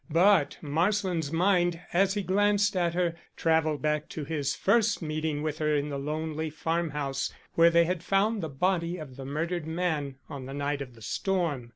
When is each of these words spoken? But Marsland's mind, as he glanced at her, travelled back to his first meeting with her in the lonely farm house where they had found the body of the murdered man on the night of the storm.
But 0.09 0.57
Marsland's 0.63 1.31
mind, 1.31 1.79
as 1.93 2.15
he 2.15 2.23
glanced 2.23 2.75
at 2.75 2.95
her, 2.95 3.13
travelled 3.37 3.83
back 3.83 4.09
to 4.09 4.25
his 4.25 4.55
first 4.55 4.99
meeting 5.03 5.43
with 5.43 5.59
her 5.59 5.75
in 5.75 5.89
the 5.89 5.99
lonely 5.99 6.49
farm 6.49 6.89
house 6.89 7.31
where 7.53 7.69
they 7.69 7.85
had 7.85 8.01
found 8.01 8.41
the 8.41 8.49
body 8.49 8.97
of 8.97 9.15
the 9.15 9.25
murdered 9.25 9.67
man 9.67 10.15
on 10.27 10.47
the 10.47 10.55
night 10.55 10.81
of 10.81 10.95
the 10.95 11.03
storm. 11.03 11.69